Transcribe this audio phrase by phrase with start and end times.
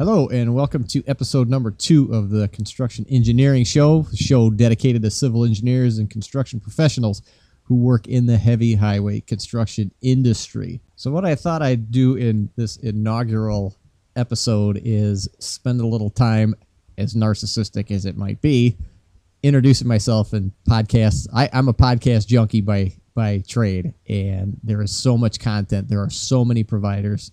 [0.00, 5.10] Hello, and welcome to episode number two of the Construction Engineering Show, show dedicated to
[5.10, 7.20] civil engineers and construction professionals
[7.64, 10.80] who work in the heavy highway construction industry.
[10.96, 13.76] So, what I thought I'd do in this inaugural
[14.16, 16.54] episode is spend a little time,
[16.96, 18.78] as narcissistic as it might be,
[19.42, 21.28] introducing myself and podcasts.
[21.30, 25.88] I, I'm a podcast junkie by by trade, and there is so much content.
[25.88, 27.32] There are so many providers.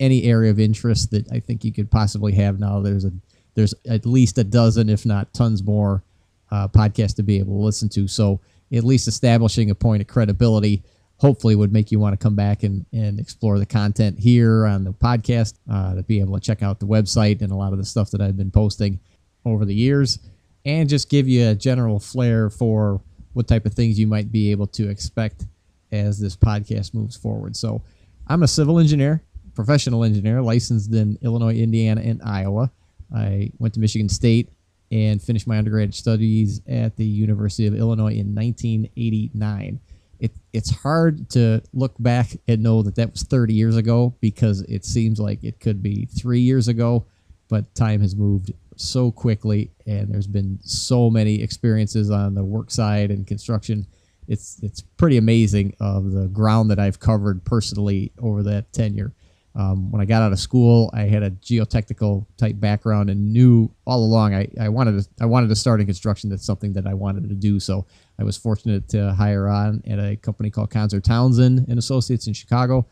[0.00, 3.12] Any area of interest that I think you could possibly have now, there's a
[3.54, 6.04] there's at least a dozen, if not tons more,
[6.52, 8.06] uh, podcasts to be able to listen to.
[8.06, 8.40] So
[8.72, 10.84] at least establishing a point of credibility
[11.16, 14.84] hopefully would make you want to come back and, and explore the content here on
[14.84, 17.78] the podcast uh, to be able to check out the website and a lot of
[17.78, 19.00] the stuff that I've been posting
[19.44, 20.20] over the years
[20.64, 23.00] and just give you a general flair for
[23.32, 25.46] what type of things you might be able to expect
[25.90, 27.56] as this podcast moves forward.
[27.56, 27.82] So,
[28.30, 29.22] I'm a civil engineer,
[29.58, 32.70] professional engineer, licensed in Illinois, Indiana, and Iowa.
[33.12, 34.52] I went to Michigan State
[34.92, 39.80] and finished my undergraduate studies at the University of Illinois in 1989.
[40.20, 44.60] It, it's hard to look back and know that that was 30 years ago because
[44.62, 47.04] it seems like it could be three years ago,
[47.48, 52.70] but time has moved so quickly, and there's been so many experiences on the work
[52.70, 53.88] side and construction.
[54.28, 59.12] It's it's pretty amazing of the ground that I've covered personally over that tenure.
[59.58, 63.68] Um, when I got out of school, I had a geotechnical type background and knew
[63.84, 66.30] all along I, I wanted to I wanted to start in construction.
[66.30, 67.58] That's something that I wanted to do.
[67.58, 67.84] So
[68.20, 72.34] I was fortunate to hire on at a company called Consoer Townsend and Associates in
[72.34, 72.86] Chicago.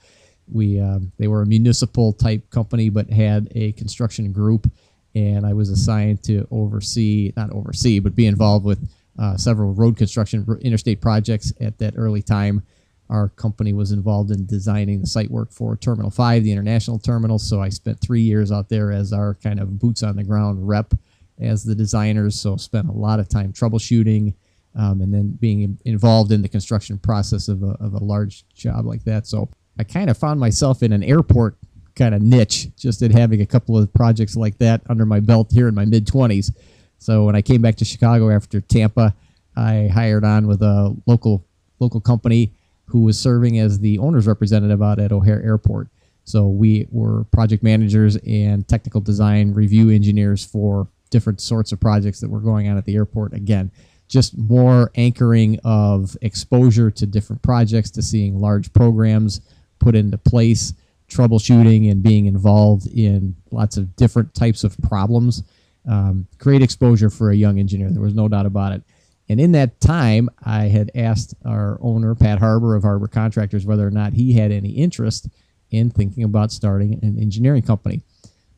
[0.53, 4.69] We um, they were a municipal type company, but had a construction group
[5.15, 8.87] and I was assigned to oversee, not oversee, but be involved with
[9.19, 12.65] uh, several road construction interstate projects at that early time.
[13.09, 17.39] Our company was involved in designing the site work for Terminal 5, the international terminal.
[17.39, 20.67] So I spent three years out there as our kind of boots on the ground
[20.67, 20.93] rep
[21.41, 22.41] as the designers.
[22.41, 24.35] So spent a lot of time troubleshooting
[24.75, 28.87] um, and then being involved in the construction process of a, of a large job
[28.87, 29.27] like that.
[29.27, 31.57] So I kind of found myself in an airport
[31.95, 35.51] kind of niche just in having a couple of projects like that under my belt
[35.51, 36.55] here in my mid 20s.
[36.99, 39.15] So when I came back to Chicago after Tampa,
[39.57, 41.47] I hired on with a local
[41.79, 42.53] local company
[42.87, 45.89] who was serving as the owner's representative out at O'Hare Airport.
[46.25, 52.21] So we were project managers and technical design review engineers for different sorts of projects
[52.21, 53.33] that were going on at the airport.
[53.33, 53.71] Again,
[54.09, 59.41] just more anchoring of exposure to different projects, to seeing large programs
[59.79, 60.73] put into place
[61.09, 65.45] troubleshooting and being involved in lots of different types of problems.
[65.89, 67.91] Um, great exposure for a young engineer.
[67.91, 68.83] There was no doubt about it.
[69.29, 73.87] And in that time, I had asked our owner, Pat Harbor of Harbor Contractors, whether
[73.87, 75.29] or not he had any interest
[75.71, 78.03] in thinking about starting an engineering company.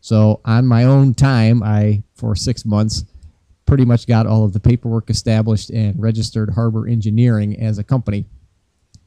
[0.00, 3.04] So, on my own time, I, for six months,
[3.66, 8.26] pretty much got all of the paperwork established and registered Harbor Engineering as a company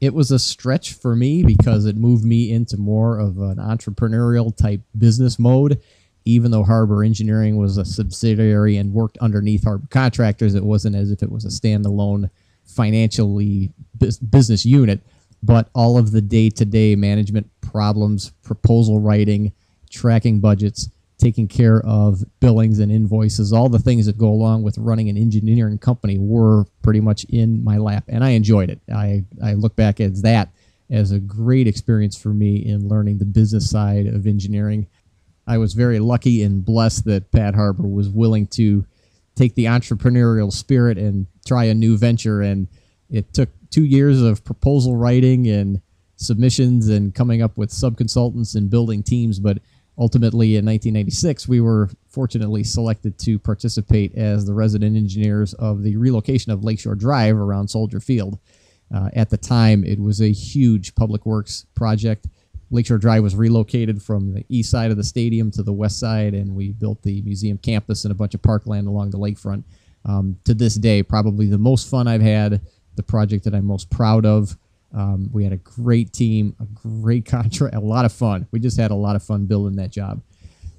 [0.02, 4.54] it was a stretch for me because it moved me into more of an entrepreneurial
[4.54, 5.80] type business mode.
[6.24, 11.10] Even though Harbor Engineering was a subsidiary and worked underneath Harbor Contractors, it wasn't as
[11.10, 12.30] if it was a standalone
[12.64, 13.72] financially
[14.30, 15.00] business unit.
[15.42, 19.52] But all of the day to day management problems, proposal writing,
[19.90, 20.88] tracking budgets,
[21.18, 25.16] taking care of billings and invoices, all the things that go along with running an
[25.16, 28.80] engineering company were pretty much in my lap, and I enjoyed it.
[28.92, 30.50] I, I look back at that
[30.90, 34.86] as a great experience for me in learning the business side of engineering.
[35.46, 38.86] I was very lucky and blessed that Pat Harbor was willing to
[39.34, 42.42] take the entrepreneurial spirit and try a new venture.
[42.42, 42.68] And
[43.10, 45.80] it took two years of proposal writing and
[46.16, 49.58] submissions and coming up with subconsultants and building teams, but
[49.98, 55.96] ultimately in 1996 we were fortunately selected to participate as the resident engineers of the
[55.96, 58.38] relocation of lakeshore drive around soldier field.
[58.94, 62.26] Uh, at the time it was a huge public works project
[62.72, 66.34] lakeshore drive was relocated from the east side of the stadium to the west side
[66.34, 69.62] and we built the museum campus and a bunch of parkland along the lakefront
[70.04, 72.60] um, to this day probably the most fun i've had
[72.96, 74.56] the project that i'm most proud of
[74.94, 78.46] um, we had a great team, a great contract, a lot of fun.
[78.50, 80.20] We just had a lot of fun building that job.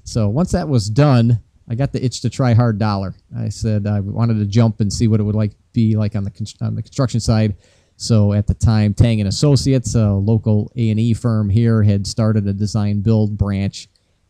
[0.03, 1.39] So once that was done,
[1.69, 3.15] I got the itch to try hard dollar.
[3.37, 6.25] I said I wanted to jump and see what it would like be like on
[6.25, 7.55] the on the construction side.
[8.03, 12.05] So at the time, Tang and Associates, a local A and E firm here, had
[12.05, 13.87] started a design build branch,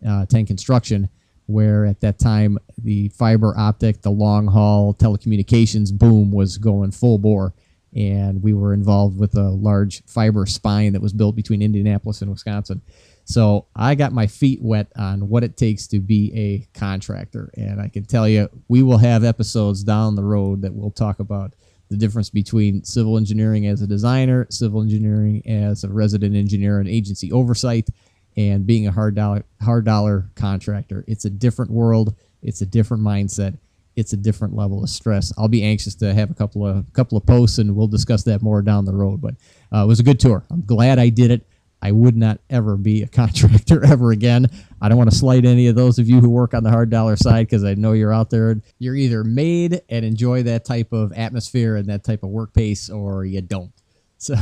[0.07, 1.09] uh, Tang Construction,
[1.47, 7.17] where at that time the fiber optic, the long haul telecommunications boom was going full
[7.17, 7.55] bore
[7.95, 12.29] and we were involved with a large fiber spine that was built between Indianapolis and
[12.29, 12.81] Wisconsin.
[13.25, 17.51] So I got my feet wet on what it takes to be a contractor.
[17.55, 21.19] And I can tell you, we will have episodes down the road that we'll talk
[21.19, 21.53] about
[21.93, 26.89] the difference between civil engineering as a designer, civil engineering as a resident engineer and
[26.89, 27.87] agency oversight,
[28.35, 31.05] and being a hard dollar hard dollar contractor.
[31.07, 32.15] It's a different world.
[32.41, 33.59] It's a different mindset.
[33.95, 35.31] It's a different level of stress.
[35.37, 38.41] I'll be anxious to have a couple of couple of posts, and we'll discuss that
[38.41, 39.21] more down the road.
[39.21, 39.35] But
[39.71, 40.43] uh, it was a good tour.
[40.49, 41.45] I'm glad I did it.
[41.83, 44.47] I would not ever be a contractor ever again.
[44.81, 46.89] I don't want to slight any of those of you who work on the hard
[46.89, 48.61] dollar side because I know you're out there.
[48.79, 52.89] You're either made and enjoy that type of atmosphere and that type of work pace,
[52.89, 53.71] or you don't.
[54.23, 54.35] So,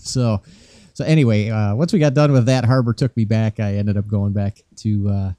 [0.00, 0.42] so,
[0.94, 3.60] so anyway, uh, once we got done with that, Harbor took me back.
[3.60, 5.32] I ended up going back to uh,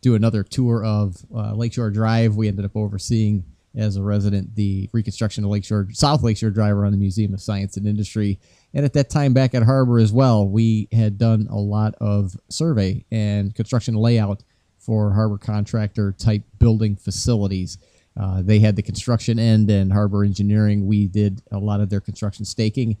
[0.00, 2.34] do another tour of uh, Lakeshore Drive.
[2.34, 3.44] We ended up overseeing
[3.76, 7.76] as a resident the reconstruction of Lakeshore South Lakeshore Drive around the Museum of Science
[7.76, 8.40] and Industry
[8.74, 12.36] and at that time back at Harbor as well, we had done a lot of
[12.48, 14.42] survey and construction layout
[14.78, 17.78] for Harbor contractor type building facilities.
[18.20, 20.86] Uh, they had the construction end and Harbor Engineering.
[20.86, 22.96] We did a lot of their construction staking.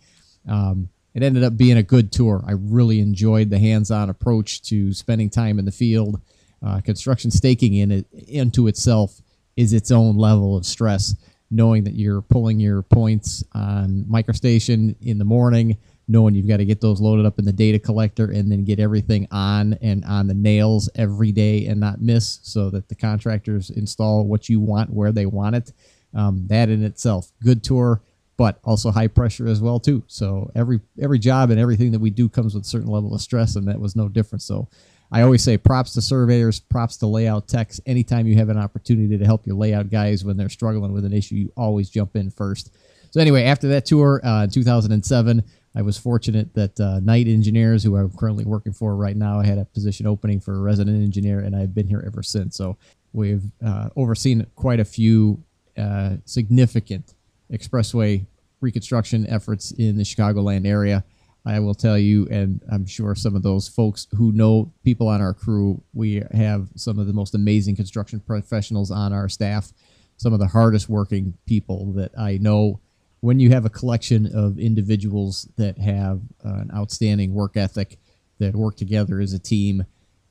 [0.48, 2.42] Um, it ended up being a good tour.
[2.46, 6.20] I really enjoyed the hands-on approach to spending time in the field.
[6.64, 9.20] Uh, construction staking in it into itself
[9.56, 11.14] is its own level of stress
[11.54, 15.76] knowing that you're pulling your points on MicroStation in the morning,
[16.08, 18.80] knowing you've got to get those loaded up in the data collector and then get
[18.80, 23.70] everything on and on the nails every day and not miss so that the contractors
[23.70, 25.72] install what you want where they want it.
[26.12, 28.00] Um, that in itself, good tour,
[28.36, 30.02] but also high pressure as well too.
[30.06, 33.20] So every every job and everything that we do comes with a certain level of
[33.20, 34.42] stress, and that was no different.
[34.42, 34.68] So
[35.14, 37.80] I always say props to surveyors, props to layout techs.
[37.86, 41.12] Anytime you have an opportunity to help your layout guys when they're struggling with an
[41.12, 42.74] issue, you always jump in first.
[43.12, 45.44] So anyway, after that tour uh, in 2007,
[45.76, 49.46] I was fortunate that uh, Knight Engineers, who I'm currently working for right now, I
[49.46, 52.56] had a position opening for a resident engineer, and I've been here ever since.
[52.56, 52.76] So
[53.12, 55.40] we've uh, overseen quite a few
[55.78, 57.14] uh, significant
[57.52, 58.26] expressway
[58.60, 61.04] reconstruction efforts in the Chicagoland area.
[61.46, 65.20] I will tell you, and I'm sure some of those folks who know people on
[65.20, 69.72] our crew, we have some of the most amazing construction professionals on our staff,
[70.16, 72.80] some of the hardest working people that I know.
[73.20, 77.98] When you have a collection of individuals that have an outstanding work ethic,
[78.38, 79.84] that work together as a team,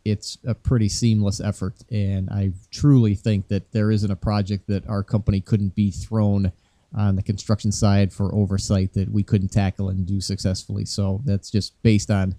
[0.03, 1.75] it's a pretty seamless effort.
[1.91, 6.51] And I truly think that there isn't a project that our company couldn't be thrown
[6.95, 10.85] on the construction side for oversight that we couldn't tackle and do successfully.
[10.85, 12.35] So that's just based on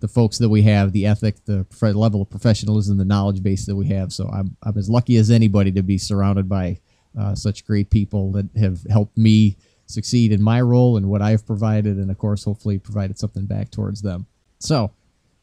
[0.00, 3.74] the folks that we have, the ethic, the level of professionalism, the knowledge base that
[3.76, 4.12] we have.
[4.12, 6.78] So I'm, I'm as lucky as anybody to be surrounded by
[7.18, 9.56] uh, such great people that have helped me
[9.86, 13.70] succeed in my role and what I've provided, and of course, hopefully, provided something back
[13.70, 14.26] towards them.
[14.58, 14.92] So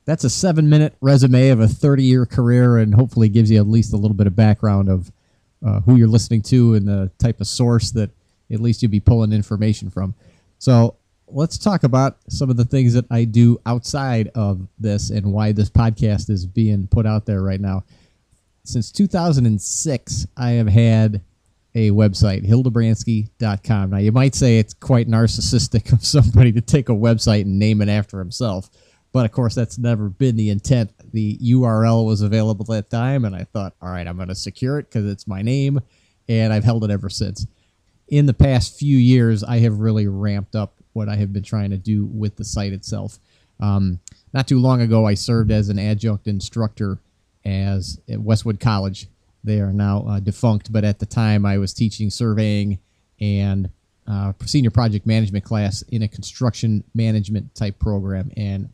[0.05, 3.67] that's a seven minute resume of a 30 year career, and hopefully gives you at
[3.67, 5.11] least a little bit of background of
[5.65, 8.11] uh, who you're listening to and the type of source that
[8.53, 10.13] at least you'd be pulling information from.
[10.59, 10.95] So
[11.27, 15.51] let's talk about some of the things that I do outside of this and why
[15.51, 17.83] this podcast is being put out there right now.
[18.63, 21.21] Since 2006, I have had
[21.75, 23.89] a website, hildebranski.com.
[23.89, 27.81] Now, you might say it's quite narcissistic of somebody to take a website and name
[27.81, 28.69] it after himself.
[29.11, 30.91] But of course, that's never been the intent.
[31.11, 34.35] The URL was available at that time, and I thought, all right, I'm going to
[34.35, 35.81] secure it because it's my name,
[36.27, 37.45] and I've held it ever since
[38.07, 41.71] in the past few years, I have really ramped up what I have been trying
[41.71, 43.19] to do with the site itself.
[43.59, 43.99] Um,
[44.33, 46.99] not too long ago, I served as an adjunct instructor
[47.45, 49.07] as at Westwood College.
[49.43, 52.79] They are now uh, defunct, but at the time, I was teaching surveying
[53.19, 53.69] and
[54.07, 58.69] uh, senior project management class in a construction management type program, and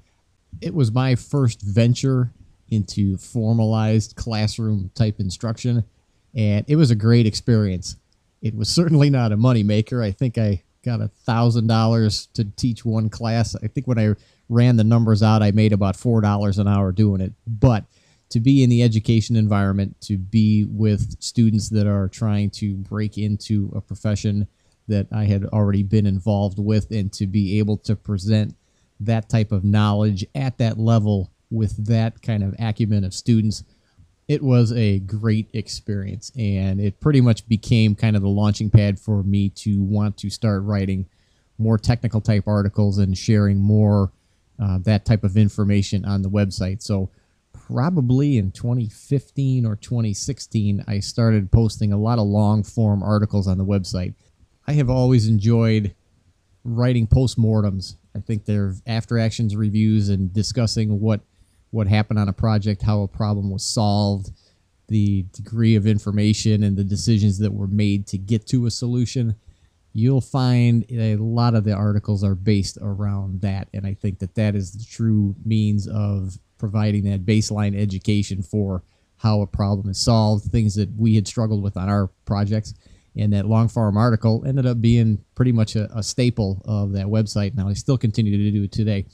[0.61, 2.31] it was my first venture
[2.69, 5.83] into formalized classroom type instruction,
[6.35, 7.95] and it was a great experience.
[8.41, 10.03] It was certainly not a moneymaker.
[10.03, 13.55] I think I got a thousand dollars to teach one class.
[13.55, 14.15] I think when I
[14.47, 17.33] ran the numbers out, I made about four dollars an hour doing it.
[17.45, 17.85] But
[18.29, 23.17] to be in the education environment, to be with students that are trying to break
[23.17, 24.47] into a profession
[24.87, 28.55] that I had already been involved with, and to be able to present
[28.99, 33.63] that type of knowledge at that level with that kind of acumen of students
[34.29, 38.97] it was a great experience and it pretty much became kind of the launching pad
[38.97, 41.05] for me to want to start writing
[41.57, 44.11] more technical type articles and sharing more
[44.61, 47.09] uh, that type of information on the website so
[47.51, 53.57] probably in 2015 or 2016 i started posting a lot of long form articles on
[53.57, 54.13] the website
[54.67, 55.93] i have always enjoyed
[56.63, 57.95] writing postmortems.
[58.15, 61.21] I think they're after actions reviews and discussing what
[61.71, 64.31] what happened on a project, how a problem was solved,
[64.87, 69.35] the degree of information and the decisions that were made to get to a solution.
[69.93, 74.35] You'll find a lot of the articles are based around that, and I think that
[74.35, 78.83] that is the true means of providing that baseline education for
[79.17, 82.73] how a problem is solved, things that we had struggled with on our projects.
[83.17, 87.07] And that long form article ended up being pretty much a, a staple of that
[87.07, 87.55] website.
[87.55, 89.05] Now I still continue to do it today.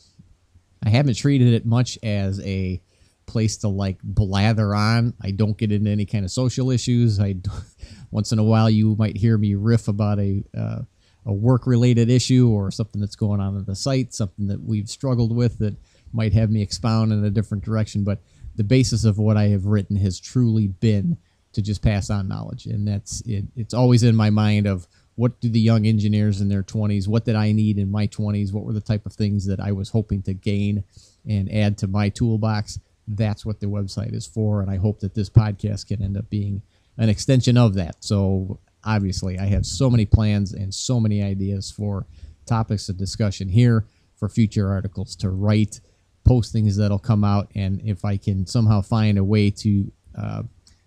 [0.86, 2.82] I haven't treated it much as a
[3.26, 5.14] place to like blather on.
[5.22, 7.20] I don't get into any kind of social issues.
[7.20, 7.36] I
[8.12, 10.82] once in a while you might hear me riff about a uh,
[11.26, 14.88] a work related issue or something that's going on at the site, something that we've
[14.88, 15.76] struggled with that
[16.14, 18.04] might have me expound in a different direction.
[18.04, 18.20] But
[18.56, 21.18] the basis of what I have written has truly been
[21.54, 23.46] to just pass on knowledge, and that's it.
[23.56, 27.26] It's always in my mind of what do the young engineers in their 20s what
[27.26, 29.90] did i need in my 20s what were the type of things that i was
[29.90, 30.84] hoping to gain
[31.28, 32.80] and add to my toolbox?
[33.08, 36.30] That's what the website is for and i hope that this podcast can end up
[36.30, 36.62] being
[36.98, 37.98] an extension of that.
[38.04, 42.06] So obviously i have so many plans and so many ideas for
[42.46, 45.80] topics of discussion here for future articles to write
[46.28, 50.44] postings that'll come out and if i can somehow find a way to uh,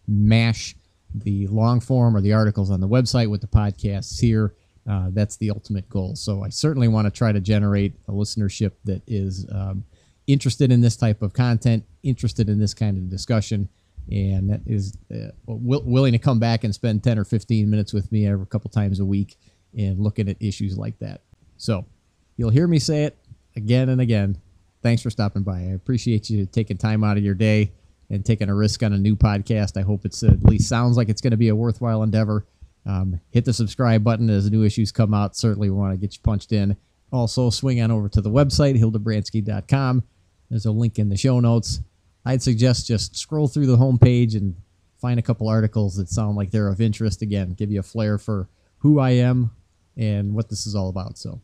[0.07, 0.77] mash
[1.15, 4.55] the long form or the articles on the website with the podcasts here.
[4.89, 6.17] Uh, that's the ultimate goal.
[6.17, 9.85] So I certainly want to try to generate a listenership that is um,
[10.27, 13.69] interested in this type of content, interested in this kind of discussion,
[14.11, 17.93] and that is uh, will, willing to come back and spend 10 or 15 minutes
[17.93, 19.37] with me every couple times a week
[19.77, 21.21] and looking at issues like that.
[21.59, 21.85] So
[22.39, 23.19] you'll hear me say it
[23.57, 24.39] again and again.
[24.83, 25.59] Thanks for stopping by.
[25.59, 27.73] I appreciate you taking time out of your day
[28.11, 29.77] and taking a risk on a new podcast.
[29.77, 32.47] I hope it's at least sounds like it's going to be a worthwhile endeavor.
[32.87, 35.37] Um, hit the subscribe button as new issues come out.
[35.37, 36.77] Certainly want to get you punched in.
[37.13, 40.03] Also, swing on over to the website, hildebranski.com.
[40.51, 41.81] There's a link in the show notes.
[42.25, 44.55] I'd suggest just scroll through the homepage and
[45.01, 47.23] find a couple articles that sound like they're of interest.
[47.23, 48.49] Again, give you a flair for
[48.79, 49.51] who I am
[49.97, 51.19] and what this is all about.
[51.19, 51.41] So,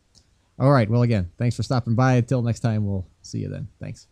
[0.59, 0.89] all right.
[0.89, 2.15] Well, again, thanks for stopping by.
[2.15, 3.67] Until next time, we'll see you then.
[3.79, 4.07] Thanks.